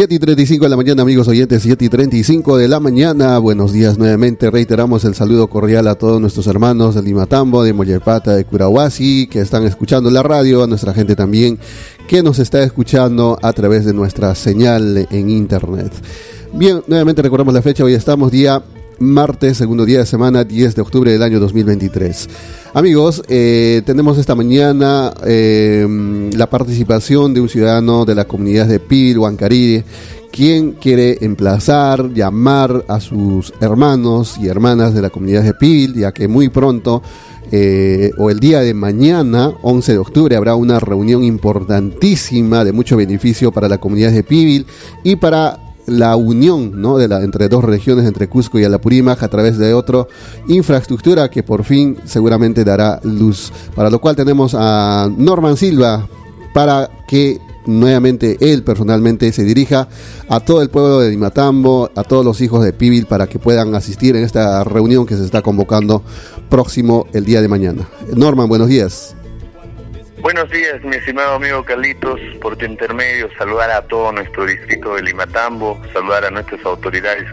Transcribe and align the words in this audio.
7 0.00 0.14
y 0.14 0.18
35 0.18 0.64
de 0.64 0.70
la 0.70 0.78
mañana, 0.78 1.02
amigos 1.02 1.28
oyentes, 1.28 1.62
7 1.62 1.84
y 1.84 1.88
35 1.90 2.56
de 2.56 2.68
la 2.68 2.80
mañana. 2.80 3.38
Buenos 3.38 3.70
días 3.70 3.98
nuevamente. 3.98 4.50
Reiteramos 4.50 5.04
el 5.04 5.14
saludo 5.14 5.48
cordial 5.48 5.86
a 5.88 5.94
todos 5.94 6.18
nuestros 6.22 6.46
hermanos 6.46 6.94
de 6.94 7.02
Limatambo, 7.02 7.62
de 7.62 7.74
Mollepata, 7.74 8.34
de 8.34 8.46
Curahuasi, 8.46 9.26
que 9.26 9.40
están 9.40 9.66
escuchando 9.66 10.10
la 10.10 10.22
radio, 10.22 10.62
a 10.62 10.66
nuestra 10.66 10.94
gente 10.94 11.16
también 11.16 11.58
que 12.08 12.22
nos 12.22 12.38
está 12.38 12.62
escuchando 12.62 13.38
a 13.42 13.52
través 13.52 13.84
de 13.84 13.92
nuestra 13.92 14.34
señal 14.34 15.06
en 15.10 15.28
internet. 15.28 15.92
Bien, 16.54 16.82
nuevamente 16.86 17.20
recordamos 17.20 17.52
la 17.52 17.60
fecha, 17.60 17.84
hoy 17.84 17.92
estamos 17.92 18.32
día 18.32 18.62
martes, 19.00 19.56
segundo 19.56 19.86
día 19.86 20.00
de 20.00 20.06
semana, 20.06 20.44
10 20.44 20.76
de 20.76 20.82
octubre 20.82 21.10
del 21.10 21.22
año 21.22 21.40
2023. 21.40 22.28
Amigos, 22.74 23.22
eh, 23.28 23.82
tenemos 23.86 24.18
esta 24.18 24.34
mañana 24.34 25.12
eh, 25.26 25.86
la 26.36 26.48
participación 26.48 27.32
de 27.32 27.40
un 27.40 27.48
ciudadano 27.48 28.04
de 28.04 28.14
la 28.14 28.26
comunidad 28.26 28.66
de 28.66 28.78
Pil, 28.78 29.18
Huancarire, 29.18 29.84
quien 30.30 30.72
quiere 30.72 31.18
emplazar, 31.22 32.12
llamar 32.12 32.84
a 32.88 33.00
sus 33.00 33.54
hermanos 33.60 34.36
y 34.38 34.48
hermanas 34.48 34.94
de 34.94 35.02
la 35.02 35.10
comunidad 35.10 35.42
de 35.42 35.54
Pil, 35.54 35.94
ya 35.94 36.12
que 36.12 36.28
muy 36.28 36.50
pronto 36.50 37.02
eh, 37.50 38.12
o 38.18 38.30
el 38.30 38.38
día 38.38 38.60
de 38.60 38.74
mañana, 38.74 39.52
11 39.62 39.92
de 39.92 39.98
octubre, 39.98 40.36
habrá 40.36 40.54
una 40.54 40.78
reunión 40.78 41.24
importantísima 41.24 42.64
de 42.64 42.72
mucho 42.72 42.96
beneficio 42.96 43.50
para 43.50 43.68
la 43.68 43.78
comunidad 43.78 44.12
de 44.12 44.22
Pibil 44.22 44.66
y 45.02 45.16
para 45.16 45.69
la 45.90 46.16
unión 46.16 46.80
¿no? 46.80 46.96
de 46.96 47.08
la, 47.08 47.22
entre 47.22 47.48
dos 47.48 47.64
regiones, 47.64 48.06
entre 48.06 48.28
Cusco 48.28 48.58
y 48.58 48.64
Alapurímac, 48.64 49.22
a 49.22 49.28
través 49.28 49.58
de 49.58 49.74
otra 49.74 50.06
infraestructura 50.48 51.28
que 51.28 51.42
por 51.42 51.64
fin 51.64 51.96
seguramente 52.04 52.64
dará 52.64 53.00
luz. 53.02 53.52
Para 53.74 53.90
lo 53.90 54.00
cual 54.00 54.16
tenemos 54.16 54.54
a 54.56 55.10
Norman 55.14 55.56
Silva 55.56 56.08
para 56.54 56.88
que 57.08 57.40
nuevamente 57.66 58.36
él 58.40 58.62
personalmente 58.62 59.30
se 59.32 59.44
dirija 59.44 59.88
a 60.28 60.40
todo 60.40 60.62
el 60.62 60.70
pueblo 60.70 61.00
de 61.00 61.10
Dimatambo, 61.10 61.90
a 61.94 62.04
todos 62.04 62.24
los 62.24 62.40
hijos 62.40 62.64
de 62.64 62.72
Pibil 62.72 63.06
para 63.06 63.26
que 63.26 63.38
puedan 63.38 63.74
asistir 63.74 64.16
en 64.16 64.24
esta 64.24 64.64
reunión 64.64 65.06
que 65.06 65.16
se 65.16 65.24
está 65.24 65.42
convocando 65.42 66.02
próximo 66.48 67.06
el 67.12 67.24
día 67.24 67.42
de 67.42 67.48
mañana. 67.48 67.88
Norman, 68.14 68.48
buenos 68.48 68.68
días. 68.68 69.14
Buenos 70.20 70.50
días, 70.50 70.82
mi 70.84 70.96
estimado 70.96 71.36
amigo 71.36 71.64
Carlitos. 71.64 72.20
Por 72.42 72.54
tu 72.54 72.66
intermedio, 72.66 73.30
saludar 73.38 73.70
a 73.70 73.80
todo 73.82 74.12
nuestro 74.12 74.44
distrito 74.44 74.94
de 74.94 75.02
Limatambo, 75.02 75.80
saludar 75.94 76.26
a 76.26 76.30
nuestras 76.30 76.62
autoridades 76.66 77.24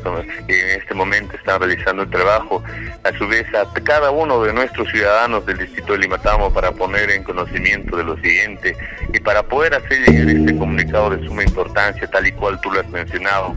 que 0.48 0.74
en 0.74 0.80
este 0.80 0.94
momento 0.94 1.36
están 1.36 1.60
realizando 1.60 2.04
el 2.04 2.10
trabajo, 2.10 2.64
a 3.04 3.12
su 3.18 3.28
vez 3.28 3.46
a 3.54 3.74
cada 3.84 4.10
uno 4.12 4.42
de 4.42 4.54
nuestros 4.54 4.90
ciudadanos 4.90 5.46
del 5.46 5.58
distrito 5.58 5.94
de 5.94 6.00
Limatambo 6.00 6.54
para 6.54 6.72
poner 6.72 7.12
en 7.12 7.26
conocimiento 7.26 7.98
de 7.98 8.06
lo 8.06 8.16
siguiente 8.18 8.74
y 9.14 9.20
para 9.20 9.44
poder 9.44 9.74
hacer 9.74 10.00
llegar 10.08 10.30
este 10.30 10.58
comunicado 10.58 11.10
de 11.10 11.28
suma 11.28 11.44
importancia, 11.44 12.10
tal 12.10 12.26
y 12.26 12.32
cual 12.32 12.60
tú 12.62 12.72
lo 12.72 12.80
has 12.80 12.88
mencionado 12.88 13.54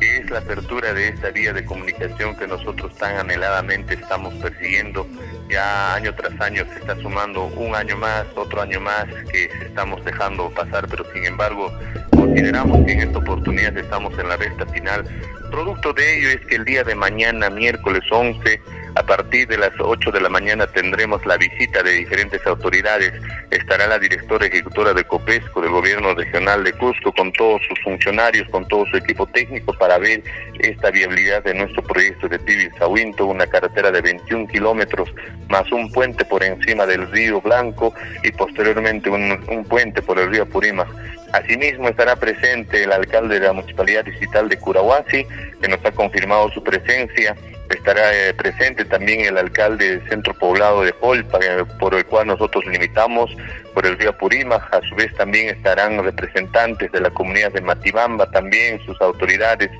que 0.00 0.16
es 0.16 0.30
la 0.30 0.38
apertura 0.38 0.94
de 0.94 1.08
esta 1.08 1.30
vía 1.30 1.52
de 1.52 1.64
comunicación 1.64 2.34
que 2.34 2.46
nosotros 2.46 2.96
tan 2.96 3.18
anheladamente 3.18 3.94
estamos 3.94 4.32
persiguiendo. 4.34 5.06
Ya 5.50 5.94
año 5.94 6.14
tras 6.14 6.40
año 6.40 6.64
se 6.72 6.78
está 6.78 6.94
sumando 6.96 7.46
un 7.46 7.74
año 7.74 7.96
más, 7.96 8.24
otro 8.36 8.62
año 8.62 8.80
más 8.80 9.06
que 9.32 9.50
estamos 9.66 10.04
dejando 10.04 10.48
pasar, 10.50 10.86
pero 10.88 11.04
sin 11.12 11.26
embargo 11.26 11.72
consideramos 12.10 12.86
que 12.86 12.92
en 12.92 13.00
esta 13.00 13.18
oportunidad 13.18 13.76
estamos 13.76 14.16
en 14.18 14.28
la 14.28 14.36
recta 14.36 14.64
final. 14.66 15.04
Producto 15.50 15.92
de 15.92 16.18
ello 16.18 16.28
es 16.30 16.46
que 16.46 16.54
el 16.54 16.64
día 16.64 16.84
de 16.84 16.94
mañana, 16.94 17.50
miércoles 17.50 18.02
11, 18.10 18.62
a 18.94 19.02
partir 19.02 19.46
de 19.48 19.58
las 19.58 19.72
8 19.78 20.10
de 20.10 20.20
la 20.20 20.28
mañana 20.28 20.66
tendremos 20.66 21.24
la 21.24 21.36
visita 21.36 21.82
de 21.82 21.92
diferentes 21.92 22.44
autoridades. 22.46 23.12
Estará 23.50 23.86
la 23.86 23.98
directora 23.98 24.46
ejecutora 24.46 24.92
de 24.92 25.04
COPESCO 25.04 25.60
del 25.60 25.70
Gobierno 25.70 26.14
Regional 26.14 26.64
de 26.64 26.72
Cusco 26.72 27.12
con 27.12 27.32
todos 27.32 27.62
sus 27.68 27.78
funcionarios, 27.80 28.48
con 28.50 28.66
todo 28.68 28.84
su 28.86 28.96
equipo 28.96 29.26
técnico 29.26 29.72
para 29.74 29.98
ver 29.98 30.22
esta 30.58 30.90
viabilidad 30.90 31.42
de 31.44 31.54
nuestro 31.54 31.82
proyecto 31.82 32.28
de 32.28 32.38
Tibil 32.40 32.72
Sahuinto, 32.78 33.26
una 33.26 33.46
carretera 33.46 33.90
de 33.90 34.00
21 34.00 34.48
kilómetros 34.48 35.08
más 35.48 35.70
un 35.72 35.90
puente 35.92 36.24
por 36.24 36.42
encima 36.42 36.86
del 36.86 37.10
río 37.10 37.40
Blanco 37.40 37.94
y 38.22 38.30
posteriormente 38.32 39.10
un, 39.10 39.64
puente 39.68 40.02
por 40.02 40.18
el 40.18 40.30
río 40.30 40.48
Purima. 40.48 40.86
Asimismo 41.32 41.88
estará 41.88 42.16
presente 42.16 42.82
el 42.82 42.92
alcalde 42.92 43.38
de 43.38 43.46
la 43.46 43.52
Municipalidad 43.52 44.04
Digital 44.04 44.48
de 44.48 44.58
Curahuasi, 44.58 45.26
que 45.60 45.68
nos 45.68 45.84
ha 45.84 45.92
confirmado 45.92 46.50
su 46.50 46.62
presencia 46.62 47.36
estará 47.70 48.12
eh, 48.12 48.34
presente 48.34 48.84
también 48.84 49.20
el 49.24 49.38
alcalde 49.38 49.96
del 49.96 50.08
centro 50.08 50.34
poblado 50.34 50.82
de 50.82 50.92
Polpa, 50.92 51.38
eh, 51.40 51.64
por 51.78 51.94
el 51.94 52.04
cual 52.04 52.26
nosotros 52.26 52.64
limitamos 52.66 53.30
por 53.74 53.86
el 53.86 53.98
río 53.98 54.16
Purima, 54.16 54.56
a 54.56 54.80
su 54.88 54.94
vez 54.94 55.14
también 55.14 55.48
estarán 55.48 56.02
representantes 56.02 56.90
de 56.90 57.00
la 57.00 57.10
comunidad 57.10 57.52
de 57.52 57.60
Matibamba, 57.60 58.30
también 58.30 58.80
sus 58.84 59.00
autoridades, 59.00 59.70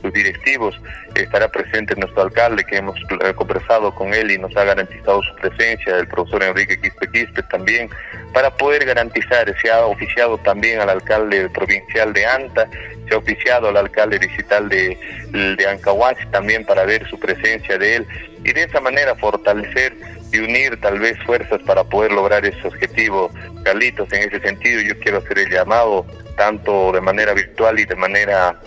sus 0.00 0.12
directivos, 0.12 0.80
estará 1.14 1.48
presente 1.48 1.94
nuestro 1.96 2.22
alcalde 2.22 2.64
que 2.64 2.76
hemos 2.76 2.98
eh, 3.24 3.34
conversado 3.34 3.94
con 3.94 4.14
él 4.14 4.30
y 4.30 4.38
nos 4.38 4.56
ha 4.56 4.64
garantizado 4.64 5.22
su 5.22 5.34
presencia, 5.36 5.96
el 5.96 6.08
profesor 6.08 6.42
Enrique 6.42 6.80
Quispe 6.80 7.10
Quispe 7.10 7.42
también, 7.44 7.90
para 8.32 8.50
poder 8.56 8.84
garantizar, 8.84 9.52
se 9.60 9.70
ha 9.70 9.84
oficiado 9.86 10.38
también 10.38 10.80
al 10.80 10.90
alcalde 10.90 11.48
provincial 11.50 12.12
de 12.12 12.26
Anta 12.26 12.68
se 13.08 13.14
ha 13.14 13.18
oficiado 13.18 13.68
al 13.68 13.76
alcalde 13.76 14.18
digital 14.18 14.68
de, 14.68 14.96
de 15.32 15.80
también 16.30 16.64
para 16.64 16.84
ver 16.84 17.08
su 17.08 17.18
presencia 17.18 17.76
de 17.76 17.96
él 17.96 18.06
y 18.44 18.52
de 18.52 18.62
esa 18.62 18.80
manera 18.80 19.14
fortalecer 19.16 19.96
y 20.32 20.38
unir 20.38 20.80
tal 20.80 21.00
vez 21.00 21.18
fuerzas 21.24 21.60
para 21.62 21.82
poder 21.84 22.12
lograr 22.12 22.44
ese 22.46 22.66
objetivo. 22.66 23.30
Carlitos, 23.64 24.12
en 24.12 24.28
ese 24.28 24.40
sentido 24.40 24.80
yo 24.80 24.98
quiero 25.00 25.18
hacer 25.18 25.38
el 25.40 25.50
llamado 25.50 26.06
tanto 26.36 26.92
de 26.92 27.00
manera 27.00 27.34
virtual 27.34 27.78
y 27.80 27.84
de 27.84 27.96
manera 27.96 28.58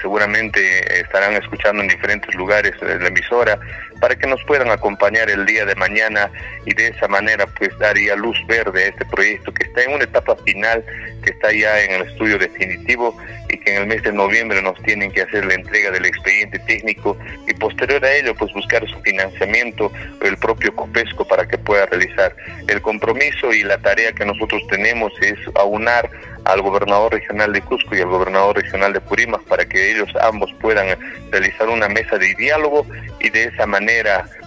seguramente 0.00 1.00
estarán 1.00 1.34
escuchando 1.34 1.82
en 1.82 1.88
diferentes 1.88 2.34
lugares 2.34 2.74
la 2.80 3.08
emisora 3.08 3.58
para 4.00 4.16
que 4.16 4.26
nos 4.26 4.42
puedan 4.44 4.70
acompañar 4.70 5.30
el 5.30 5.46
día 5.46 5.64
de 5.64 5.74
mañana 5.74 6.30
y 6.64 6.74
de 6.74 6.88
esa 6.88 7.08
manera 7.08 7.46
pues 7.46 7.76
daría 7.78 8.16
luz 8.16 8.38
verde 8.46 8.84
a 8.84 8.88
este 8.88 9.04
proyecto 9.06 9.52
que 9.52 9.64
está 9.64 9.82
en 9.82 9.94
una 9.94 10.04
etapa 10.04 10.36
final, 10.36 10.84
que 11.22 11.30
está 11.30 11.52
ya 11.52 11.80
en 11.82 11.92
el 11.92 12.08
estudio 12.08 12.38
definitivo 12.38 13.16
y 13.48 13.58
que 13.58 13.74
en 13.74 13.82
el 13.82 13.88
mes 13.88 14.02
de 14.02 14.12
noviembre 14.12 14.60
nos 14.62 14.80
tienen 14.82 15.10
que 15.12 15.22
hacer 15.22 15.44
la 15.44 15.54
entrega 15.54 15.90
del 15.90 16.06
expediente 16.06 16.58
técnico 16.60 17.16
y 17.46 17.54
posterior 17.54 18.04
a 18.04 18.12
ello 18.14 18.34
pues 18.34 18.52
buscar 18.52 18.86
su 18.88 19.00
financiamiento 19.02 19.92
el 20.22 20.36
propio 20.36 20.74
COPESCO 20.74 21.26
para 21.26 21.46
que 21.46 21.58
pueda 21.58 21.86
realizar. 21.86 22.34
El 22.68 22.82
compromiso 22.82 23.52
y 23.52 23.62
la 23.62 23.78
tarea 23.78 24.12
que 24.12 24.24
nosotros 24.24 24.62
tenemos 24.68 25.12
es 25.20 25.38
aunar 25.54 26.10
al 26.44 26.62
gobernador 26.62 27.12
regional 27.12 27.52
de 27.52 27.60
Cusco 27.60 27.96
y 27.96 28.00
al 28.00 28.08
gobernador 28.08 28.56
regional 28.56 28.92
de 28.92 29.00
Purimas 29.00 29.42
para 29.48 29.64
que 29.64 29.92
ellos 29.92 30.08
ambos 30.20 30.52
puedan 30.60 30.96
realizar 31.30 31.68
una 31.68 31.88
mesa 31.88 32.18
de 32.18 32.34
diálogo 32.34 32.86
y 33.20 33.30
de 33.30 33.44
esa 33.44 33.66
manera 33.66 33.85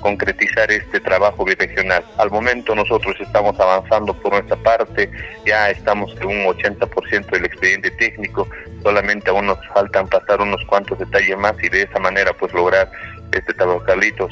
concretizar 0.01 0.71
este 0.71 0.99
trabajo 0.99 1.45
biregional. 1.45 2.03
Al 2.17 2.29
momento 2.29 2.75
nosotros 2.75 3.15
estamos 3.19 3.59
avanzando 3.59 4.13
por 4.13 4.33
nuestra 4.33 4.55
parte, 4.57 5.09
ya 5.45 5.69
estamos 5.69 6.11
en 6.19 6.27
un 6.27 6.45
80% 6.45 7.29
del 7.29 7.45
expediente 7.45 7.91
técnico, 7.91 8.47
solamente 8.83 9.29
aún 9.29 9.47
nos 9.47 9.59
faltan 9.73 10.07
pasar 10.07 10.41
unos 10.41 10.63
cuantos 10.65 10.99
detalles 10.99 11.37
más 11.37 11.53
y 11.63 11.69
de 11.69 11.83
esa 11.83 11.99
manera 11.99 12.33
pues 12.33 12.53
lograr 12.53 12.89
este 13.31 13.53
trabajo, 13.53 13.83
Carlitos 13.83 14.31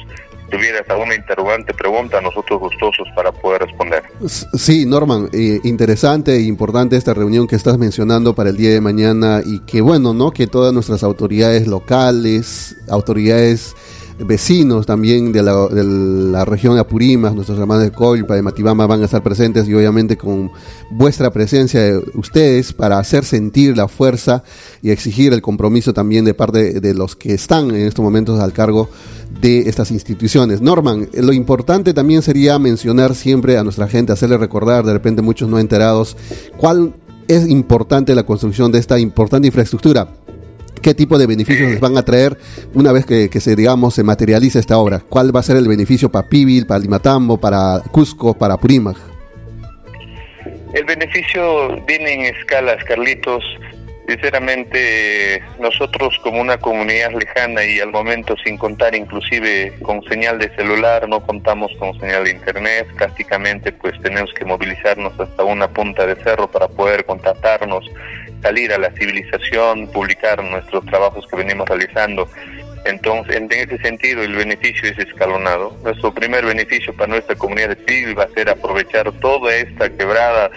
tuvieras 0.50 0.88
alguna 0.88 1.14
interrogante, 1.14 1.74
pregunta, 1.74 2.20
nosotros 2.20 2.58
gustosos 2.60 3.06
para 3.14 3.32
poder 3.32 3.62
responder. 3.62 4.02
Sí, 4.26 4.86
Norman, 4.86 5.28
eh, 5.32 5.60
interesante 5.64 6.34
e 6.34 6.42
importante 6.42 6.96
esta 6.96 7.14
reunión 7.14 7.46
que 7.46 7.56
estás 7.56 7.78
mencionando 7.78 8.34
para 8.34 8.50
el 8.50 8.56
día 8.56 8.70
de 8.70 8.80
mañana 8.80 9.42
y 9.44 9.60
que 9.60 9.80
bueno, 9.80 10.14
¿no? 10.14 10.30
Que 10.30 10.46
todas 10.46 10.72
nuestras 10.72 11.02
autoridades 11.02 11.66
locales, 11.66 12.76
autoridades 12.88 13.76
vecinos 14.18 14.86
también 14.86 15.32
de 15.32 15.42
la, 15.42 15.68
de 15.68 15.84
la 15.84 16.44
región 16.44 16.74
de 16.74 16.80
Apurímac, 16.80 17.34
nuestros 17.34 17.58
hermanos 17.58 17.84
de 17.84 17.92
Colpa, 17.92 18.34
de 18.34 18.42
Matibama 18.42 18.86
van 18.86 19.02
a 19.02 19.04
estar 19.04 19.22
presentes 19.22 19.68
y 19.68 19.74
obviamente 19.74 20.16
con 20.16 20.50
vuestra 20.90 21.30
presencia 21.30 21.80
de 21.80 22.02
ustedes 22.14 22.72
para 22.72 22.98
hacer 22.98 23.24
sentir 23.24 23.76
la 23.76 23.88
fuerza 23.88 24.42
y 24.82 24.90
exigir 24.90 25.32
el 25.32 25.42
compromiso 25.42 25.92
también 25.92 26.24
de 26.24 26.34
parte 26.34 26.80
de 26.80 26.94
los 26.94 27.16
que 27.16 27.34
están 27.34 27.70
en 27.70 27.86
estos 27.86 28.02
momentos 28.02 28.40
al 28.40 28.52
cargo 28.52 28.88
de 29.40 29.68
estas 29.68 29.90
instituciones. 29.90 30.60
Norman, 30.60 31.08
lo 31.14 31.32
importante 31.32 31.94
también 31.94 32.22
sería 32.22 32.58
mencionar 32.58 33.14
siempre 33.14 33.58
a 33.58 33.64
nuestra 33.64 33.88
gente, 33.88 34.12
hacerle 34.12 34.38
recordar, 34.38 34.84
de 34.84 34.92
repente 34.92 35.22
muchos 35.22 35.48
no 35.48 35.58
enterados, 35.58 36.16
cuál 36.56 36.94
es 37.28 37.46
importante 37.48 38.14
la 38.14 38.24
construcción 38.24 38.72
de 38.72 38.78
esta 38.78 38.98
importante 38.98 39.46
infraestructura 39.46 40.08
qué 40.80 40.94
tipo 40.94 41.18
de 41.18 41.26
beneficios 41.26 41.70
les 41.70 41.80
van 41.80 41.96
a 41.96 42.04
traer 42.04 42.36
una 42.74 42.92
vez 42.92 43.06
que, 43.06 43.40
se, 43.40 43.56
digamos, 43.56 43.94
se 43.94 44.02
materialice 44.02 44.58
esta 44.58 44.78
obra. 44.78 45.00
¿Cuál 45.08 45.34
va 45.34 45.40
a 45.40 45.42
ser 45.42 45.56
el 45.56 45.68
beneficio 45.68 46.10
para 46.10 46.28
Pibil, 46.28 46.66
para 46.66 46.80
Limatambo, 46.80 47.38
para 47.38 47.80
Cusco, 47.90 48.36
para 48.36 48.56
Purímac? 48.56 48.96
El 50.74 50.84
beneficio 50.84 51.82
viene 51.86 52.14
en 52.14 52.34
escalas, 52.36 52.82
Carlitos. 52.84 53.44
Sinceramente, 54.08 55.42
nosotros 55.60 56.18
como 56.22 56.40
una 56.40 56.56
comunidad 56.56 57.12
lejana 57.12 57.62
y 57.62 57.78
al 57.78 57.90
momento 57.90 58.36
sin 58.42 58.56
contar 58.56 58.94
inclusive 58.94 59.74
con 59.82 60.02
señal 60.04 60.38
de 60.38 60.48
celular, 60.56 61.06
no 61.06 61.20
contamos 61.20 61.70
con 61.78 61.92
señal 62.00 62.24
de 62.24 62.30
internet, 62.30 62.86
prácticamente 62.96 63.70
pues 63.70 64.00
tenemos 64.00 64.32
que 64.32 64.46
movilizarnos 64.46 65.12
hasta 65.20 65.44
una 65.44 65.68
punta 65.68 66.06
de 66.06 66.16
cerro 66.22 66.50
para 66.50 66.68
poder 66.68 67.04
contactarnos, 67.04 67.84
salir 68.42 68.72
a 68.72 68.78
la 68.78 68.90
civilización, 68.92 69.88
publicar 69.88 70.42
nuestros 70.42 70.84
trabajos 70.86 71.26
que 71.28 71.36
venimos 71.36 71.68
realizando. 71.68 72.28
Entonces, 72.84 73.36
en 73.36 73.48
ese 73.50 73.78
sentido, 73.78 74.22
el 74.22 74.34
beneficio 74.34 74.88
es 74.88 74.98
escalonado. 74.98 75.76
Nuestro 75.82 76.14
primer 76.14 76.46
beneficio 76.46 76.94
para 76.94 77.08
nuestra 77.08 77.36
comunidad 77.36 77.70
de 77.70 77.76
Pil 77.76 78.18
va 78.18 78.24
a 78.24 78.28
ser 78.30 78.48
aprovechar 78.48 79.10
toda 79.20 79.54
esta 79.54 79.90
quebrada 79.90 80.50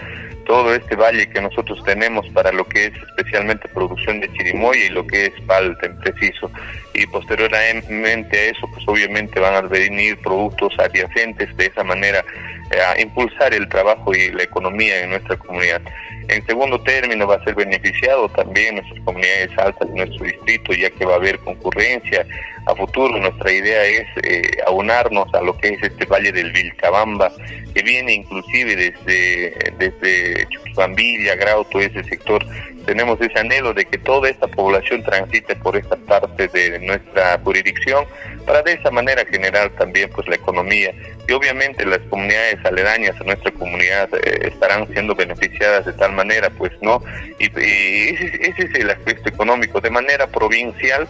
todo 0.44 0.74
este 0.74 0.96
valle 0.96 1.28
que 1.28 1.40
nosotros 1.40 1.82
tenemos 1.84 2.28
para 2.30 2.52
lo 2.52 2.66
que 2.66 2.86
es 2.86 2.92
especialmente 2.94 3.68
producción 3.68 4.20
de 4.20 4.32
chirimoya 4.32 4.86
y 4.86 4.90
lo 4.90 5.06
que 5.06 5.26
es 5.26 5.40
palta 5.46 5.86
en 5.86 5.98
preciso. 5.98 6.50
Y 6.94 7.06
posteriormente 7.06 8.38
a 8.38 8.44
eso, 8.50 8.68
pues 8.72 8.84
obviamente 8.86 9.40
van 9.40 9.54
a 9.54 9.60
venir 9.62 10.18
productos 10.20 10.78
adyacentes 10.78 11.56
de 11.56 11.66
esa 11.66 11.84
manera 11.84 12.24
eh, 12.70 12.80
a 12.80 13.00
impulsar 13.00 13.54
el 13.54 13.68
trabajo 13.68 14.14
y 14.14 14.30
la 14.30 14.42
economía 14.42 15.02
en 15.02 15.10
nuestra 15.10 15.36
comunidad. 15.36 15.82
En 16.28 16.44
segundo 16.46 16.80
término, 16.80 17.26
va 17.26 17.36
a 17.36 17.44
ser 17.44 17.54
beneficiado 17.54 18.28
también 18.28 18.76
nuestras 18.76 19.00
comunidades 19.00 19.50
altas 19.58 19.88
de 19.88 19.94
nuestro 19.94 20.26
distrito, 20.26 20.72
ya 20.72 20.90
que 20.90 21.04
va 21.04 21.14
a 21.14 21.16
haber 21.16 21.38
concurrencia. 21.40 22.26
A 22.66 22.74
futuro, 22.74 23.18
nuestra 23.18 23.52
idea 23.52 23.84
es 23.84 24.06
eh, 24.22 24.42
aunarnos 24.66 25.32
a 25.34 25.42
lo 25.42 25.56
que 25.58 25.70
es 25.70 25.82
este 25.82 26.04
Valle 26.06 26.30
del 26.30 26.52
Vilcabamba, 26.52 27.32
que 27.74 27.82
viene 27.82 28.14
inclusive 28.14 28.76
desde, 28.76 29.72
desde 29.78 30.46
Chuquibambilla, 30.48 31.34
Grau, 31.34 31.64
todo 31.64 31.82
ese 31.82 32.04
sector. 32.04 32.44
Tenemos 32.84 33.20
ese 33.20 33.38
anhelo 33.38 33.72
de 33.72 33.84
que 33.84 33.98
toda 33.98 34.28
esta 34.28 34.46
población 34.46 35.02
transite 35.02 35.56
por 35.56 35.76
esta 35.76 35.96
parte 35.96 36.48
de 36.48 36.78
nuestra 36.80 37.38
jurisdicción 37.42 38.04
para 38.46 38.62
de 38.62 38.72
esa 38.72 38.90
manera 38.90 39.24
generar 39.24 39.70
también 39.70 40.10
pues 40.10 40.26
la 40.28 40.34
economía. 40.34 40.92
Y 41.28 41.32
obviamente 41.32 41.86
las 41.86 42.00
comunidades 42.10 42.58
aledañas 42.64 43.20
a 43.20 43.24
nuestra 43.24 43.50
comunidad 43.52 44.08
eh, 44.14 44.48
estarán 44.48 44.88
siendo 44.92 45.14
beneficiadas 45.14 45.86
de 45.86 45.92
tal 45.92 46.12
manera 46.12 46.50
pues 46.50 46.72
no 46.80 47.02
y, 47.38 47.46
ese, 47.46 48.52
es 48.58 48.74
el 48.74 48.90
aspecto 48.90 49.28
económico. 49.28 49.80
De 49.80 49.90
manera 49.90 50.26
provincial 50.26 51.08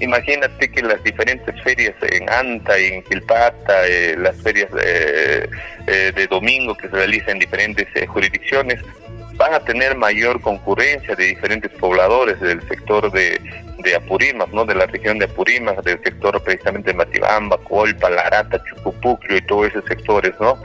imagínate 0.00 0.70
que 0.70 0.82
las 0.82 1.02
diferentes 1.04 1.54
ferias 1.62 1.94
en 2.02 2.28
Anta 2.30 2.78
y 2.78 2.86
en 2.86 3.02
Quilpata, 3.02 3.86
eh, 3.86 4.16
las 4.18 4.34
ferias 4.42 4.72
de, 4.72 5.48
eh, 5.86 6.12
de, 6.14 6.26
domingo 6.26 6.74
que 6.74 6.88
se 6.88 6.94
realizan 6.94 7.30
en 7.32 7.38
diferentes 7.40 7.86
jurisdicciones, 8.08 8.82
van 9.40 9.54
a 9.54 9.60
tener 9.60 9.96
mayor 9.96 10.38
concurrencia 10.42 11.16
de 11.16 11.28
diferentes 11.28 11.70
pobladores 11.80 12.38
del 12.40 12.60
sector 12.68 13.10
de, 13.10 13.40
de 13.82 13.96
Apurímac, 13.96 14.52
¿no? 14.52 14.66
De 14.66 14.74
la 14.74 14.84
región 14.84 15.18
de 15.18 15.24
Apurímac, 15.24 15.82
del 15.82 15.98
sector 16.04 16.42
precisamente 16.42 16.90
de 16.90 16.98
Matibamba, 16.98 17.56
Colpa, 17.56 18.10
Larata, 18.10 18.62
Chucupucrio 18.64 19.38
y 19.38 19.46
todos 19.46 19.68
esos 19.68 19.82
sectores, 19.86 20.34
¿no? 20.40 20.58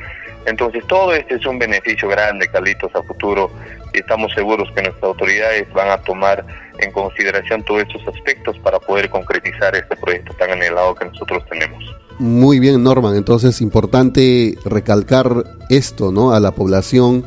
Entonces 0.45 0.86
todo 0.88 1.13
este 1.13 1.36
es 1.36 1.45
un 1.45 1.57
beneficio 1.57 2.10
grande, 2.10 2.50
Carlitos, 2.50 2.94
a 2.94 3.01
futuro 3.04 3.50
estamos 3.94 4.33
seguros 4.33 4.68
que 4.75 4.81
nuestras 4.81 5.06
autoridades 5.06 5.71
van 5.71 5.89
a 5.89 5.98
tomar 6.00 6.45
en 6.78 6.92
consideración 6.92 7.63
todos 7.63 7.83
estos 7.83 8.06
aspectos 8.13 8.60
para 8.60 8.78
poder 8.78 9.10
concretizar 9.10 9.74
este 9.74 9.95
proyecto 9.95 10.33
tan 10.33 10.51
anhelado 10.51 10.95
que 10.95 11.06
nosotros 11.06 11.45
tenemos. 11.50 11.81
Muy 12.19 12.60
bien, 12.60 12.83
Norman. 12.83 13.16
Entonces, 13.16 13.62
importante 13.62 14.57
recalcar 14.66 15.45
esto, 15.69 16.12
¿no? 16.12 16.33
A 16.33 16.42
la 16.42 16.51
población 16.51 17.25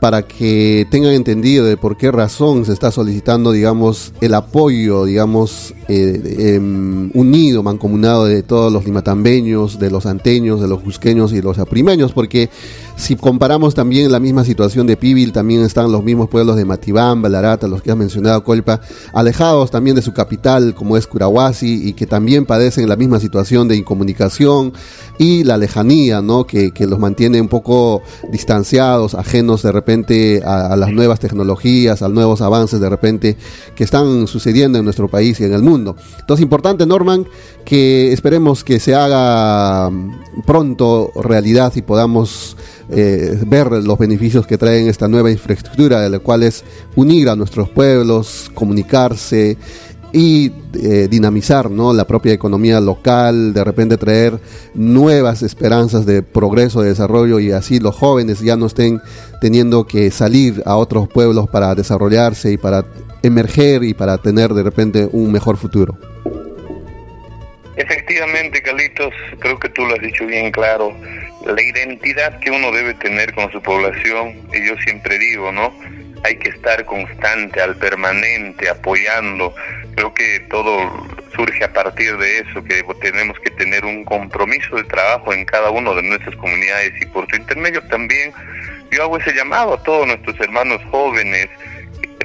para 0.00 0.22
que 0.22 0.86
tengan 0.90 1.12
entendido 1.12 1.64
de 1.64 1.76
por 1.76 1.96
qué 1.96 2.12
razón 2.12 2.64
se 2.64 2.72
está 2.72 2.92
solicitando, 2.92 3.50
digamos, 3.50 4.12
el 4.20 4.34
apoyo, 4.34 5.04
digamos, 5.04 5.74
eh, 5.88 6.54
em, 6.56 7.10
unido, 7.14 7.62
mancomunado 7.64 8.26
de 8.26 8.42
todos 8.44 8.72
los 8.72 8.84
limatambeños, 8.84 9.78
de 9.78 9.90
los 9.90 10.06
anteños, 10.06 10.60
de 10.60 10.68
los 10.68 10.82
jusqueños 10.82 11.32
y 11.32 11.42
los 11.42 11.58
aprimeños, 11.58 12.12
porque 12.12 12.48
si 12.96 13.16
comparamos 13.16 13.74
también 13.74 14.12
la 14.12 14.20
misma 14.20 14.44
situación 14.44 14.86
de 14.86 14.96
Pibil, 14.96 15.32
también 15.32 15.62
están 15.62 15.90
los 15.90 16.04
mismos 16.04 16.28
pueblos 16.28 16.56
de 16.56 16.64
Matibamba, 16.64 17.28
Larata, 17.28 17.66
los 17.66 17.82
que 17.82 17.90
has 17.90 17.96
mencionado, 17.96 18.44
Colpa, 18.44 18.80
alejados 19.12 19.70
también 19.70 19.96
de 19.96 20.02
su 20.02 20.12
capital, 20.12 20.74
como 20.74 20.96
es 20.96 21.06
Curahuasi, 21.06 21.88
y 21.88 21.92
que 21.94 22.06
también 22.06 22.46
padecen 22.46 22.88
la 22.88 22.96
misma 22.96 23.18
situación 23.18 23.66
de 23.66 23.76
incomunicación 23.76 24.72
y 25.18 25.42
la 25.42 25.56
lejanía, 25.56 26.22
¿no? 26.22 26.46
Que, 26.46 26.70
que 26.70 26.86
los 26.86 26.98
mantiene 26.98 27.40
un 27.40 27.48
poco 27.48 28.02
distanciados, 28.30 29.14
ajenos 29.14 29.62
de 29.62 29.72
repente 29.72 29.87
a, 30.44 30.76
las 30.76 30.92
nuevas 30.92 31.18
tecnologías, 31.18 32.02
a 32.02 32.08
nuevos 32.08 32.42
avances 32.42 32.78
de 32.78 32.90
repente 32.90 33.36
que 33.74 33.84
están 33.84 34.26
sucediendo 34.26 34.78
en 34.78 34.84
nuestro 34.84 35.08
país 35.08 35.40
y 35.40 35.44
en 35.44 35.54
el 35.54 35.62
mundo. 35.62 35.96
Entonces, 36.20 36.42
importante, 36.42 36.84
Norman, 36.84 37.26
que 37.64 38.12
esperemos 38.12 38.64
que 38.64 38.80
se 38.80 38.94
haga 38.94 39.88
mm, 39.88 40.42
pronto 40.44 41.10
realidad 41.22 41.72
y 41.76 41.82
podamos 41.82 42.56
eh, 42.90 43.38
ver 43.46 43.70
los 43.70 43.98
beneficios 43.98 44.46
que 44.46 44.58
traen 44.58 44.88
esta 44.88 45.08
nueva 45.08 45.30
infraestructura, 45.30 46.02
de 46.02 46.10
la 46.10 46.18
cual 46.18 46.42
es 46.42 46.64
unir 46.94 47.30
a 47.30 47.36
nuestros 47.36 47.70
pueblos, 47.70 48.50
comunicarse 48.54 49.56
y 50.12 50.52
eh, 50.74 51.08
dinamizar 51.08 51.70
¿no? 51.70 51.92
la 51.92 52.06
propia 52.06 52.32
economía 52.32 52.80
local, 52.80 53.52
de 53.52 53.64
repente 53.64 53.96
traer 53.96 54.38
nuevas 54.74 55.42
esperanzas 55.42 56.06
de 56.06 56.22
progreso, 56.22 56.82
de 56.82 56.90
desarrollo 56.90 57.40
y 57.40 57.52
así 57.52 57.78
los 57.80 57.94
jóvenes 57.94 58.40
ya 58.40 58.56
no 58.56 58.66
estén 58.66 59.00
teniendo 59.40 59.86
que 59.86 60.10
salir 60.10 60.62
a 60.64 60.76
otros 60.76 61.08
pueblos 61.08 61.48
para 61.48 61.74
desarrollarse 61.74 62.52
y 62.52 62.56
para 62.56 62.84
emerger 63.22 63.84
y 63.84 63.94
para 63.94 64.18
tener 64.18 64.54
de 64.54 64.62
repente 64.62 65.08
un 65.10 65.30
mejor 65.32 65.56
futuro. 65.56 65.98
Efectivamente, 67.76 68.60
Carlitos, 68.60 69.14
creo 69.38 69.58
que 69.58 69.68
tú 69.68 69.86
lo 69.86 69.94
has 69.94 70.00
dicho 70.00 70.26
bien 70.26 70.50
claro. 70.50 70.92
La 71.46 71.62
identidad 71.62 72.40
que 72.40 72.50
uno 72.50 72.72
debe 72.72 72.94
tener 72.94 73.32
con 73.34 73.50
su 73.52 73.62
población, 73.62 74.34
y 74.52 74.66
yo 74.66 74.74
siempre 74.84 75.16
digo, 75.16 75.52
¿no? 75.52 75.72
Hay 76.24 76.36
que 76.36 76.50
estar 76.50 76.84
constante, 76.84 77.60
al 77.60 77.76
permanente, 77.76 78.68
apoyando. 78.68 79.54
Creo 79.94 80.14
que 80.14 80.40
todo 80.50 81.08
surge 81.34 81.64
a 81.64 81.72
partir 81.72 82.16
de 82.16 82.38
eso, 82.38 82.62
que 82.64 82.84
tenemos 83.00 83.38
que 83.40 83.50
tener 83.50 83.84
un 83.84 84.04
compromiso 84.04 84.76
de 84.76 84.84
trabajo 84.84 85.32
en 85.32 85.44
cada 85.44 85.70
una 85.70 85.92
de 85.94 86.02
nuestras 86.02 86.34
comunidades 86.36 86.92
y 87.00 87.06
por 87.06 87.28
su 87.30 87.36
intermedio 87.36 87.82
también 87.88 88.32
yo 88.90 89.02
hago 89.02 89.18
ese 89.18 89.32
llamado 89.34 89.74
a 89.74 89.82
todos 89.82 90.06
nuestros 90.06 90.38
hermanos 90.40 90.80
jóvenes, 90.90 91.48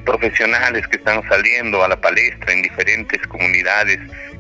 profesionales 0.05 0.87
que 0.87 0.97
están 0.97 1.21
saliendo 1.27 1.83
a 1.83 1.87
la 1.87 1.99
palestra 1.99 2.53
en 2.53 2.61
diferentes 2.61 3.21
comunidades. 3.27 3.99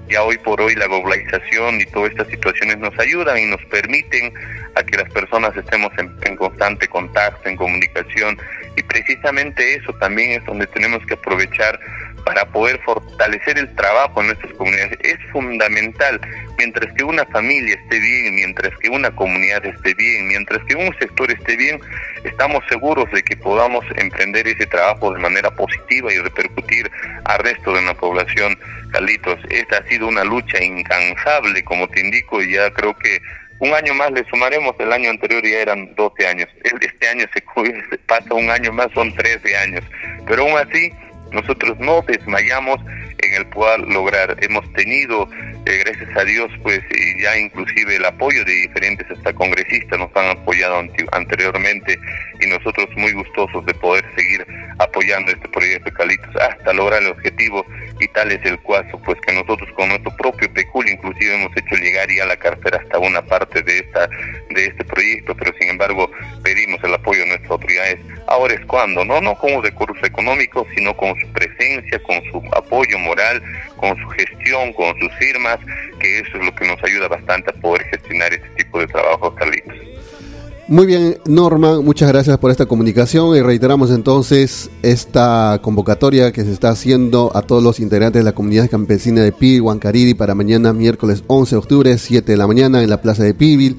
Ya 0.09 0.21
hoy 0.23 0.37
por 0.37 0.61
hoy 0.61 0.75
la 0.75 0.87
globalización 0.87 1.81
y 1.81 1.85
todas 1.85 2.11
estas 2.11 2.27
situaciones 2.27 2.77
nos 2.77 2.97
ayudan 2.99 3.37
y 3.37 3.45
nos 3.45 3.63
permiten 3.65 4.33
a 4.75 4.83
que 4.83 4.97
las 4.97 5.11
personas 5.11 5.55
estemos 5.55 5.91
en 5.97 6.35
constante 6.35 6.87
contacto, 6.87 7.47
en 7.47 7.55
comunicación 7.55 8.37
y 8.75 8.83
precisamente 8.83 9.75
eso 9.75 9.93
también 9.93 10.31
es 10.31 10.45
donde 10.45 10.67
tenemos 10.67 11.05
que 11.05 11.13
aprovechar 11.13 11.79
para 12.25 12.45
poder 12.45 12.79
fortalecer 12.83 13.57
el 13.57 13.73
trabajo 13.75 14.21
en 14.21 14.27
nuestras 14.27 14.53
comunidades. 14.53 14.97
Es 15.03 15.17
fundamental, 15.31 16.19
mientras 16.57 16.91
que 16.93 17.03
una 17.03 17.25
familia 17.25 17.75
esté 17.75 17.99
bien, 17.99 18.35
mientras 18.35 18.71
que 18.79 18.89
una 18.89 19.11
comunidad 19.11 19.65
esté 19.65 19.93
bien, 19.93 20.27
mientras 20.27 20.63
que 20.63 20.75
un 20.75 20.95
sector 20.99 21.31
esté 21.31 21.57
bien, 21.57 21.79
estamos 22.23 22.63
seguros 22.69 23.11
de 23.11 23.21
que 23.23 23.35
podamos 23.35 23.85
emprender 23.97 24.47
ese 24.47 24.65
trabajo 24.65 25.13
de 25.13 25.19
manera 25.19 25.51
positiva 25.51 26.13
y 26.13 26.19
repercutir 26.19 26.89
al 27.33 27.43
resto 27.43 27.73
de 27.73 27.81
la 27.81 27.93
población. 27.93 28.57
Carlitos, 28.91 29.39
esta 29.49 29.77
ha 29.77 29.87
sido 29.87 30.07
una 30.07 30.23
lucha 30.23 30.63
incansable, 30.63 31.63
como 31.63 31.87
te 31.87 32.01
indico, 32.01 32.41
y 32.41 32.53
ya 32.53 32.71
creo 32.71 32.95
que 32.97 33.21
un 33.59 33.73
año 33.73 33.93
más 33.93 34.11
le 34.11 34.25
sumaremos, 34.25 34.75
el 34.79 34.91
año 34.91 35.09
anterior 35.09 35.41
ya 35.43 35.59
eran 35.59 35.95
12 35.95 36.27
años, 36.27 36.49
este 36.81 37.07
año 37.07 37.25
se, 37.33 37.97
pasa 37.99 38.33
un 38.33 38.49
año 38.49 38.73
más, 38.73 38.87
son 38.93 39.13
13 39.13 39.55
años, 39.57 39.83
pero 40.27 40.43
aún 40.43 40.57
así 40.57 40.91
nosotros 41.31 41.77
no 41.79 42.01
desmayamos 42.01 42.79
en 43.19 43.33
el 43.33 43.45
poder 43.47 43.79
lograr, 43.81 44.35
hemos 44.41 44.71
tenido 44.73 45.29
eh, 45.65 45.83
gracias 45.85 46.17
a 46.17 46.23
Dios, 46.25 46.51
pues 46.61 46.81
ya 47.21 47.37
inclusive 47.37 47.95
el 47.95 48.05
apoyo 48.05 48.43
de 48.43 48.51
diferentes 48.51 49.09
hasta 49.09 49.33
congresistas 49.33 49.97
nos 49.97 50.15
han 50.15 50.37
apoyado 50.37 50.83
anteriormente 51.11 51.97
y 52.41 52.47
nosotros 52.47 52.89
muy 52.97 53.13
gustosos 53.13 53.65
de 53.65 53.73
poder 53.75 54.03
seguir 54.15 54.45
apoyando 54.79 55.31
este 55.31 55.47
proyecto 55.49 55.85
de 55.85 55.95
Calitos 55.95 56.35
hasta 56.35 56.73
lograr 56.73 57.01
el 57.01 57.09
objetivo 57.09 57.65
y 57.99 58.07
tal 58.09 58.31
es 58.31 58.43
el 58.45 58.59
caso, 58.63 58.99
pues 59.05 59.19
que 59.21 59.33
nosotros 59.33 59.69
con 59.75 59.89
nuestro 59.89 60.15
propio 60.17 60.51
pecul 60.53 60.87
inclusive 60.89 61.35
hemos 61.35 61.55
hecho 61.55 61.75
llegar 61.75 62.09
ya 62.11 62.25
la 62.25 62.35
cárcel 62.35 62.73
hasta 62.73 62.99
una 62.99 63.21
parte 63.21 63.61
de 63.61 63.79
esta 63.79 64.09
de 64.49 64.65
este 64.65 64.83
proyecto, 64.83 65.35
pero 65.35 65.53
sin 65.59 65.69
embargo 65.69 66.09
pedimos 66.43 66.83
el 66.83 66.93
apoyo 66.93 67.21
de 67.21 67.27
nuestras 67.27 67.51
autoridades. 67.51 67.99
Ahora 68.27 68.53
es 68.53 68.65
cuando, 68.65 69.05
no 69.05 69.21
no 69.21 69.35
como 69.35 69.61
recursos 69.61 70.03
económicos, 70.03 70.67
sino 70.75 70.95
con 70.95 71.17
su 71.19 71.31
presencia, 71.31 72.01
con 72.03 72.21
su 72.31 72.43
apoyo 72.55 72.99
moral, 72.99 73.41
con 73.77 73.97
su 73.97 74.07
gestión, 74.09 74.73
con 74.73 74.99
sus 74.99 75.11
firmas, 75.15 75.52
que 75.99 76.19
eso 76.19 76.37
es 76.37 76.45
lo 76.45 76.55
que 76.55 76.67
nos 76.67 76.83
ayuda 76.83 77.07
bastante 77.07 77.51
a 77.51 77.61
poder 77.61 77.83
gestionar 77.85 78.33
este 78.33 78.49
tipo 78.57 78.79
de 78.79 78.87
trabajo, 78.87 79.33
Carlitos. 79.35 79.75
Muy 80.69 80.85
bien, 80.85 81.17
Norma, 81.25 81.81
muchas 81.81 82.09
gracias 82.09 82.37
por 82.37 82.49
esta 82.49 82.65
comunicación 82.65 83.35
y 83.35 83.41
reiteramos 83.41 83.91
entonces 83.91 84.71
esta 84.81 85.59
convocatoria 85.61 86.31
que 86.31 86.45
se 86.45 86.53
está 86.53 86.69
haciendo 86.69 87.31
a 87.35 87.41
todos 87.41 87.61
los 87.61 87.81
integrantes 87.81 88.21
de 88.21 88.23
la 88.23 88.31
comunidad 88.31 88.69
campesina 88.69 89.21
de 89.21 89.33
Pibil, 89.33 89.61
Huancariri 89.61 90.13
para 90.13 90.35
mañana 90.35 90.71
miércoles 90.71 91.25
11 91.27 91.55
de 91.55 91.59
octubre, 91.59 91.97
7 91.97 92.31
de 92.31 92.37
la 92.37 92.47
mañana 92.47 92.81
en 92.81 92.89
la 92.89 93.01
plaza 93.01 93.23
de 93.23 93.33
Pibil 93.33 93.77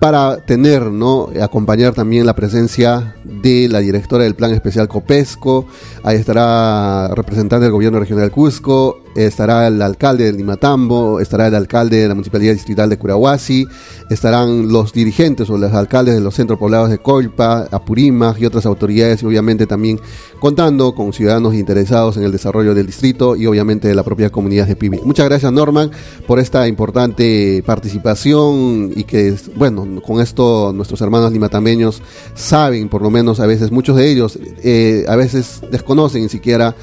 para 0.00 0.38
tener, 0.38 0.82
¿no? 0.84 1.28
Acompañar 1.40 1.92
también 1.92 2.24
la 2.24 2.34
presencia 2.34 3.14
de 3.22 3.68
la 3.68 3.80
directora 3.80 4.24
del 4.24 4.34
Plan 4.34 4.52
Especial 4.52 4.88
Copesco, 4.88 5.66
ahí 6.02 6.16
estará 6.16 7.08
representante 7.14 7.64
del 7.64 7.72
Gobierno 7.72 8.00
Regional 8.00 8.30
Cusco, 8.30 9.01
estará 9.14 9.66
el 9.66 9.80
alcalde 9.82 10.24
de 10.24 10.32
Limatambo, 10.32 11.20
estará 11.20 11.46
el 11.46 11.54
alcalde 11.54 11.98
de 11.98 12.08
la 12.08 12.14
Municipalidad 12.14 12.52
Distrital 12.52 12.88
de 12.88 12.98
Curahuasi, 12.98 13.66
estarán 14.10 14.70
los 14.70 14.92
dirigentes 14.92 15.50
o 15.50 15.58
los 15.58 15.72
alcaldes 15.72 16.14
de 16.14 16.20
los 16.20 16.34
centros 16.34 16.58
poblados 16.58 16.90
de 16.90 16.98
Colpa, 16.98 17.68
Apurímac 17.70 18.40
y 18.40 18.46
otras 18.46 18.66
autoridades 18.66 19.22
y 19.22 19.26
obviamente 19.26 19.66
también 19.66 20.00
contando 20.40 20.94
con 20.94 21.12
ciudadanos 21.12 21.54
interesados 21.54 22.16
en 22.16 22.24
el 22.24 22.32
desarrollo 22.32 22.74
del 22.74 22.86
distrito 22.86 23.36
y 23.36 23.46
obviamente 23.46 23.88
de 23.88 23.94
la 23.94 24.02
propia 24.02 24.30
comunidad 24.30 24.66
de 24.66 24.76
Pibi. 24.76 25.00
Muchas 25.04 25.28
gracias 25.28 25.52
Norman 25.52 25.90
por 26.26 26.38
esta 26.38 26.66
importante 26.66 27.62
participación 27.64 28.92
y 28.94 29.04
que, 29.04 29.34
bueno, 29.56 30.00
con 30.02 30.20
esto 30.20 30.72
nuestros 30.74 31.00
hermanos 31.00 31.32
limatambeños 31.32 32.02
saben, 32.34 32.88
por 32.88 33.02
lo 33.02 33.10
menos 33.10 33.40
a 33.40 33.46
veces, 33.46 33.70
muchos 33.70 33.96
de 33.96 34.10
ellos 34.10 34.38
eh, 34.62 35.04
a 35.08 35.16
veces 35.16 35.60
desconocen 35.70 36.22
ni 36.22 36.28
siquiera 36.28 36.74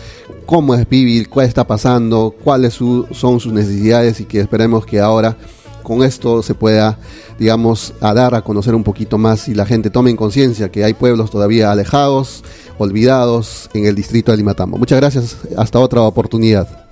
cómo 0.50 0.74
es 0.74 0.84
Pibi, 0.88 1.25
cuál 1.25 1.46
está 1.46 1.68
pasando, 1.68 2.34
cuáles 2.44 2.74
son 2.74 3.39
sus 3.39 3.53
necesidades 3.53 4.20
y 4.20 4.25
que 4.25 4.39
esperemos 4.39 4.84
que 4.84 5.00
ahora 5.00 5.38
con 5.84 6.01
esto 6.01 6.41
se 6.41 6.56
pueda, 6.56 6.98
digamos, 7.38 7.94
a 8.01 8.15
dar 8.15 8.34
a 8.34 8.41
conocer 8.41 8.74
un 8.74 8.84
poquito 8.84 9.20
más 9.20 9.48
y 9.48 9.53
la 9.53 9.68
gente 9.68 9.91
tome 9.91 10.10
en 10.10 10.18
conciencia 10.18 10.72
que 10.72 10.84
hay 10.84 10.96
pueblos 10.96 11.29
todavía 11.29 11.72
alejados, 11.72 12.44
olvidados 12.79 13.70
en 13.75 13.86
el 13.86 13.94
distrito 13.94 14.32
de 14.32 14.38
Limatambo. 14.38 14.79
Muchas 14.79 15.00
gracias, 15.00 15.38
hasta 15.56 15.77
otra 15.77 16.01
oportunidad. 16.01 16.88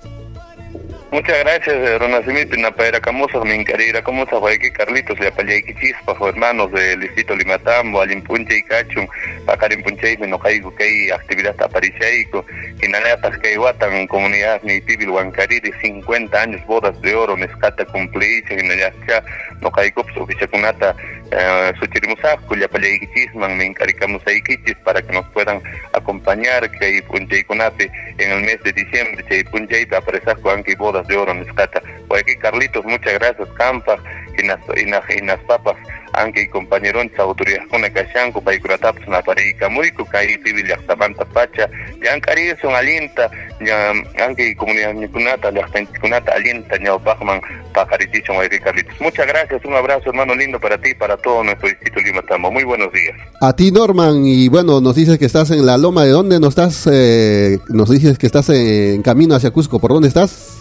Muchas 1.10 1.38
gracias, 1.38 1.98
Ronacimito, 1.98 2.54
Napaera 2.58 3.00
Camosa, 3.00 3.40
Mincarira 3.42 4.02
Camosa, 4.02 4.36
Guayqui, 4.36 4.70
Carlitos, 4.72 5.18
Leapayayqui 5.18 5.74
Chispa, 5.76 6.14
hermanos 6.28 6.70
del 6.70 7.00
distrito 7.00 7.34
Limatambo, 7.34 8.02
Alimpunche 8.02 8.58
y 8.58 8.62
Cachum, 8.64 9.08
Pacarimpunche 9.46 10.12
y 10.12 10.18
Menojaico, 10.18 10.74
que 10.74 10.84
hay 10.84 11.10
actividad 11.10 11.58
aparichaico, 11.62 12.44
Inaleatas, 12.82 13.38
que 13.38 13.48
hay 13.48 13.56
Watan, 13.56 14.06
comunidad 14.06 14.62
Nipibil, 14.64 15.08
Huancariri, 15.08 15.72
50 15.80 16.42
años, 16.42 16.66
bodas 16.66 17.00
de 17.00 17.14
oro, 17.14 17.38
Nescata, 17.38 17.86
cumpleaños, 17.86 18.50
Inayacha, 18.50 19.24
Nojaico, 19.62 20.04
Oficiacunata, 20.14 20.94
eh, 21.30 21.72
Suchirimusaco, 21.80 22.54
Leapayayqui 22.54 23.08
Chisman, 23.14 23.56
Mincaricamosaiquichis, 23.56 24.76
para 24.84 25.00
que 25.00 25.12
nos 25.14 25.26
puedan 25.30 25.62
acompañar, 25.94 26.70
que 26.70 26.84
hay 26.84 27.00
Punche 27.00 27.46
en 27.48 28.30
el 28.30 28.42
mes 28.42 28.62
de 28.62 28.72
diciembre, 28.74 29.24
hay 29.30 29.44
Punche 29.44 29.86
y 29.90 29.94
aparecer 29.94 30.36
y 30.66 30.74
bodas 30.74 30.97
de 31.06 31.16
oro 31.16 31.34
Nescata. 31.34 31.82
Por 32.08 32.18
aquí 32.18 32.36
Carlitos, 32.36 32.84
muchas 32.84 33.14
gracias, 33.14 33.48
Campa, 33.56 33.98
y 34.38 34.46
las, 34.46 34.60
y 35.08 35.46
papas, 35.46 35.76
aunque 36.12 36.42
y 36.42 36.48
compañerón, 36.48 37.10
autoridad 37.18 37.66
con 37.70 37.84
el 37.84 37.92
cachanco, 37.92 38.40
paikuratapos, 38.40 39.06
una 39.06 39.20
pareja 39.20 39.68
muy 39.68 39.90
cucay, 39.92 40.38
pibil, 40.38 40.66
yactamanta, 40.66 41.24
pacha, 41.26 41.68
ya 42.02 42.18
cari 42.20 42.54
son 42.60 42.74
alienta, 42.74 43.30
ya 43.60 43.92
aunque 44.24 44.48
y 44.48 44.54
comunidad 44.54 44.94
nikunata, 44.94 45.50
ya 45.50 45.66
nikunata, 45.78 46.32
alienta, 46.32 46.76
ya 46.82 46.96
bajman, 46.96 47.40
pajariticho, 47.74 48.32
Carlitos. 48.62 49.00
Muchas 49.00 49.26
gracias, 49.26 49.64
un 49.64 49.74
abrazo, 49.74 50.10
hermano 50.10 50.34
lindo 50.34 50.60
para 50.60 50.78
ti 50.78 50.90
y 50.90 50.94
para 50.94 51.16
todo 51.16 51.42
nuestro 51.44 51.68
distrito 51.68 52.00
Lima 52.00 52.22
Tambo. 52.22 52.50
Muy 52.50 52.64
buenos 52.64 52.92
días. 52.92 53.16
A 53.40 53.54
ti, 53.54 53.70
Norman, 53.70 54.24
y 54.24 54.48
bueno, 54.48 54.80
nos 54.80 54.94
dices 54.94 55.18
que 55.18 55.26
estás 55.26 55.50
en 55.50 55.66
la 55.66 55.76
loma, 55.76 56.04
¿de 56.04 56.10
dónde 56.10 56.40
nos 56.40 56.50
estás? 56.50 56.88
Eh, 56.90 57.58
nos 57.68 57.90
dices 57.90 58.18
que 58.18 58.26
estás 58.26 58.48
en 58.50 59.02
camino 59.02 59.34
hacia 59.34 59.50
Cusco, 59.50 59.78
¿por 59.78 59.92
dónde 59.92 60.08
estás? 60.08 60.57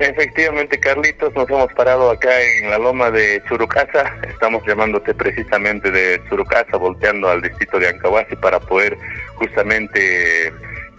Efectivamente, 0.00 0.80
Carlitos, 0.80 1.34
nos 1.34 1.46
hemos 1.50 1.70
parado 1.74 2.10
acá 2.10 2.30
en 2.40 2.70
la 2.70 2.78
loma 2.78 3.10
de 3.10 3.42
Churucasa. 3.46 4.16
Estamos 4.26 4.66
llamándote 4.66 5.12
precisamente 5.12 5.90
de 5.90 6.22
Churucasa, 6.26 6.78
volteando 6.78 7.28
al 7.28 7.42
distrito 7.42 7.78
de 7.78 7.88
Ancahuasi 7.88 8.34
para 8.36 8.58
poder 8.60 8.96
justamente 9.34 10.46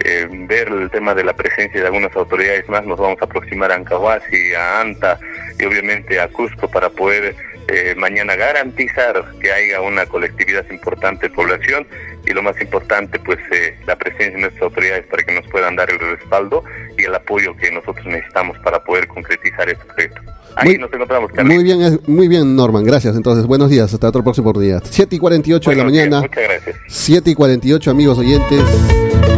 eh, 0.03 0.27
ver 0.47 0.67
el 0.67 0.91
tema 0.91 1.15
de 1.15 1.23
la 1.23 1.33
presencia 1.33 1.81
de 1.81 1.87
algunas 1.87 2.15
autoridades 2.15 2.69
más. 2.69 2.85
Nos 2.85 2.99
vamos 2.99 3.19
a 3.19 3.25
aproximar 3.25 3.71
a 3.71 3.75
Ancahuasi, 3.75 4.53
a 4.53 4.81
Anta 4.81 5.19
y 5.57 5.65
obviamente 5.65 6.19
a 6.19 6.27
Cusco 6.27 6.69
para 6.69 6.91
poder 6.91 7.35
eh, 7.69 7.95
mañana 7.97 8.35
garantizar 8.35 9.25
que 9.41 9.51
haya 9.51 9.81
una 9.81 10.05
colectividad 10.05 10.69
importante 10.69 11.27
de 11.27 11.33
población 11.33 11.87
y 12.27 12.33
lo 12.33 12.43
más 12.43 12.61
importante, 12.61 13.17
pues 13.17 13.39
eh, 13.51 13.75
la 13.87 13.95
presencia 13.95 14.35
de 14.35 14.41
nuestras 14.41 14.61
autoridades 14.61 15.07
para 15.07 15.23
que 15.23 15.33
nos 15.33 15.47
puedan 15.47 15.75
dar 15.75 15.89
el 15.89 15.97
respaldo 15.97 16.63
y 16.97 17.03
el 17.03 17.15
apoyo 17.15 17.55
que 17.55 17.71
nosotros 17.71 18.05
necesitamos 18.05 18.57
para 18.59 18.83
poder 18.83 19.07
concretizar 19.07 19.69
este 19.69 19.85
proyecto. 19.85 20.21
Ahí 20.55 20.69
muy, 20.69 20.77
nos 20.79 20.93
encontramos, 20.93 21.31
Muy 21.43 21.63
bien, 21.63 21.99
muy 22.07 22.27
bien, 22.27 22.55
Norman, 22.55 22.83
gracias. 22.83 23.15
Entonces, 23.15 23.45
buenos 23.45 23.69
días, 23.69 23.93
hasta 23.93 24.09
otro 24.09 24.23
próximo 24.23 24.49
oportunidad. 24.49 24.83
7 24.83 25.15
y 25.15 25.19
48 25.19 25.69
de 25.69 25.75
la 25.75 25.83
mañana. 25.83 26.21
muchas 26.21 26.43
gracias. 26.43 26.75
7 26.87 27.31
y 27.31 27.35
48, 27.35 27.91
amigos 27.91 28.17
oyentes. 28.17 28.61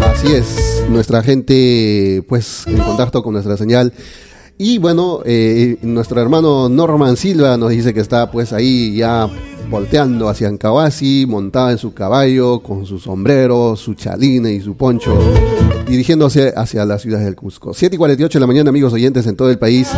Así 0.02 0.34
es, 0.34 0.86
nuestra 0.90 1.22
gente, 1.22 2.24
pues, 2.28 2.66
en 2.68 2.78
contacto 2.78 3.22
con 3.24 3.34
nuestra 3.34 3.58
señal. 3.58 3.94
Y 4.58 4.78
bueno, 4.78 5.22
eh, 5.26 5.78
nuestro 5.82 6.22
hermano 6.22 6.70
Norman 6.70 7.18
Silva 7.18 7.58
nos 7.58 7.72
dice 7.72 7.94
que 7.94 8.00
está 8.00 8.30
pues 8.30 8.54
ahí 8.54 8.96
ya 8.96 9.28
volteando 9.70 10.30
hacia 10.30 10.48
Ancabasi, 10.48 11.26
montada 11.28 11.72
en 11.72 11.78
su 11.78 11.94
caballo, 11.94 12.60
con 12.60 12.86
su 12.86 13.00
sombrero, 13.00 13.76
su 13.76 13.94
chalina 13.94 14.50
y 14.50 14.62
su 14.62 14.76
poncho, 14.76 15.18
dirigiéndose 15.88 16.54
hacia 16.56 16.86
la 16.86 17.00
ciudad 17.00 17.20
del 17.20 17.36
Cusco. 17.36 17.74
7 17.74 17.96
y 17.96 17.98
48 17.98 18.38
de 18.38 18.40
la 18.40 18.48
mañana, 18.48 18.70
amigos 18.70 18.94
oyentes 18.94 19.26
en 19.28 19.36
todo 19.36 19.50
el 19.50 19.58
país. 19.58 19.90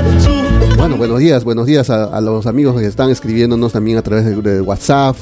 Bueno, 0.78 0.98
buenos 0.98 1.20
días, 1.20 1.44
buenos 1.44 1.66
días 1.66 1.90
a, 1.90 2.20
los 2.22 2.48
amigos 2.48 2.80
que 2.80 2.86
están 2.86 3.10
escribiéndonos 3.10 3.74
también 3.74 3.98
a 3.98 4.02
través 4.02 4.44
de, 4.44 4.62
WhatsApp, 4.62 5.16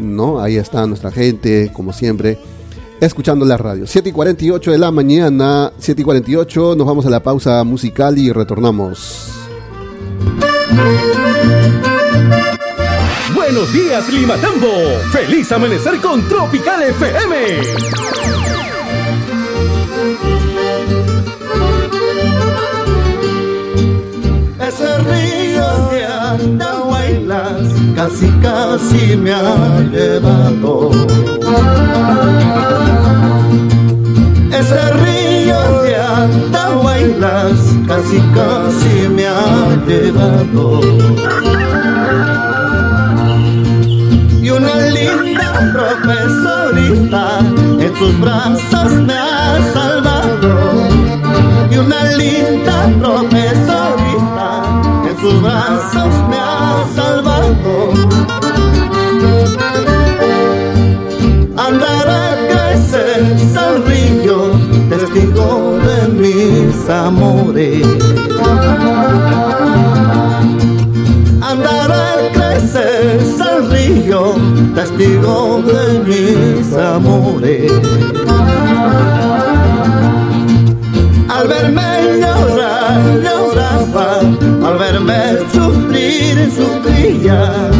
¿no? 0.00 0.40
Ahí 0.40 0.56
está 0.56 0.86
nuestra 0.86 1.10
gente, 1.10 1.70
como 1.72 1.92
siempre 1.92 2.38
escuchando 3.00 3.44
la 3.44 3.56
radio. 3.56 3.86
7 3.86 4.08
y 4.08 4.12
48 4.12 4.70
de 4.70 4.78
la 4.78 4.90
mañana, 4.90 5.72
7 5.78 6.00
y 6.00 6.04
48, 6.04 6.74
nos 6.76 6.86
vamos 6.86 7.06
a 7.06 7.10
la 7.10 7.22
pausa 7.22 7.62
musical 7.64 8.18
y 8.18 8.32
retornamos. 8.32 9.30
Buenos 13.34 13.72
días, 13.72 14.08
Limatambo. 14.12 14.68
Feliz 15.10 15.50
amanecer 15.50 16.00
con 16.00 16.22
Tropical 16.28 16.82
FM. 16.82 17.60
Ese 24.60 24.98
río 24.98 25.88
de 25.90 26.04
Andahuaylas 26.04 27.68
casi 27.96 28.28
casi 28.40 29.16
me 29.16 29.32
ha 29.32 29.80
llevado. 29.90 30.90
Ese 34.52 34.92
río 34.92 35.82
de 35.82 35.96
Andahuaylas 35.96 37.58
casi 37.88 38.20
casi 38.34 39.08
me 39.08 39.26
ha 39.26 39.76
llevado. 39.86 40.80
Sus 48.04 48.20
brazos 48.20 48.92
me 48.92 49.14
ha. 49.14 50.03
testigo 74.96 75.62
de 75.62 75.98
mis 76.00 76.72
amores. 76.76 77.72
Al 81.28 81.48
verme 81.48 81.82
llorar, 82.20 83.00
lloraba, 83.22 84.20
al 84.68 84.78
verme 84.78 85.38
sufrir, 85.52 86.50
sufría 86.52 87.70